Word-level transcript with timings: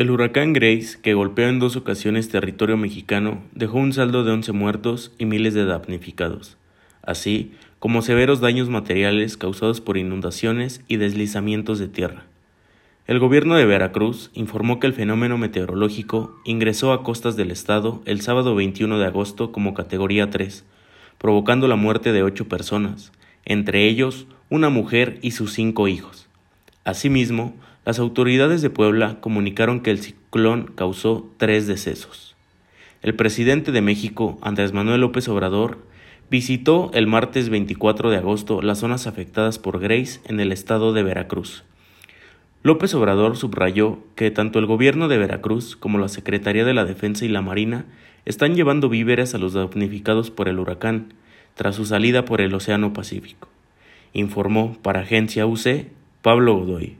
El 0.00 0.10
huracán 0.10 0.54
Grace, 0.54 0.98
que 1.02 1.12
golpeó 1.12 1.46
en 1.46 1.58
dos 1.58 1.76
ocasiones 1.76 2.30
territorio 2.30 2.78
mexicano, 2.78 3.42
dejó 3.52 3.76
un 3.76 3.92
saldo 3.92 4.24
de 4.24 4.32
11 4.32 4.52
muertos 4.52 5.12
y 5.18 5.26
miles 5.26 5.52
de 5.52 5.66
damnificados, 5.66 6.56
así 7.02 7.52
como 7.80 8.00
severos 8.00 8.40
daños 8.40 8.70
materiales 8.70 9.36
causados 9.36 9.82
por 9.82 9.98
inundaciones 9.98 10.80
y 10.88 10.96
deslizamientos 10.96 11.78
de 11.78 11.88
tierra. 11.88 12.22
El 13.06 13.18
gobierno 13.18 13.56
de 13.56 13.66
Veracruz 13.66 14.30
informó 14.32 14.80
que 14.80 14.86
el 14.86 14.94
fenómeno 14.94 15.36
meteorológico 15.36 16.34
ingresó 16.46 16.94
a 16.94 17.02
costas 17.02 17.36
del 17.36 17.50
estado 17.50 18.00
el 18.06 18.22
sábado 18.22 18.54
21 18.54 18.98
de 18.98 19.04
agosto 19.04 19.52
como 19.52 19.74
categoría 19.74 20.30
3, 20.30 20.64
provocando 21.18 21.68
la 21.68 21.76
muerte 21.76 22.12
de 22.12 22.22
ocho 22.22 22.48
personas, 22.48 23.12
entre 23.44 23.86
ellos 23.86 24.26
una 24.48 24.70
mujer 24.70 25.18
y 25.20 25.32
sus 25.32 25.52
cinco 25.52 25.88
hijos. 25.88 26.26
Asimismo, 26.84 27.54
las 27.84 27.98
autoridades 27.98 28.62
de 28.62 28.70
Puebla 28.70 29.20
comunicaron 29.20 29.80
que 29.80 29.90
el 29.90 30.00
ciclón 30.00 30.72
causó 30.74 31.30
tres 31.38 31.66
decesos. 31.66 32.36
El 33.02 33.14
presidente 33.14 33.72
de 33.72 33.80
México, 33.80 34.38
Andrés 34.42 34.74
Manuel 34.74 35.00
López 35.00 35.28
Obrador, 35.28 35.78
visitó 36.30 36.90
el 36.92 37.06
martes 37.06 37.48
24 37.48 38.10
de 38.10 38.18
agosto 38.18 38.60
las 38.60 38.78
zonas 38.78 39.06
afectadas 39.06 39.58
por 39.58 39.80
Grace 39.80 40.20
en 40.26 40.38
el 40.40 40.52
estado 40.52 40.92
de 40.92 41.02
Veracruz. 41.02 41.64
López 42.62 42.94
Obrador 42.94 43.38
subrayó 43.38 44.00
que 44.14 44.30
tanto 44.30 44.58
el 44.58 44.66
gobierno 44.66 45.08
de 45.08 45.16
Veracruz 45.16 45.76
como 45.76 45.96
la 45.96 46.08
Secretaría 46.08 46.66
de 46.66 46.74
la 46.74 46.84
Defensa 46.84 47.24
y 47.24 47.28
la 47.28 47.40
Marina 47.40 47.86
están 48.26 48.54
llevando 48.54 48.90
víveres 48.90 49.34
a 49.34 49.38
los 49.38 49.54
damnificados 49.54 50.30
por 50.30 50.48
el 50.48 50.58
huracán 50.58 51.14
tras 51.54 51.76
su 51.76 51.86
salida 51.86 52.26
por 52.26 52.42
el 52.42 52.52
Océano 52.52 52.92
Pacífico. 52.92 53.48
Informó 54.12 54.76
para 54.82 55.00
Agencia 55.00 55.46
UC 55.46 55.86
Pablo 56.20 56.58
Godoy. 56.58 56.96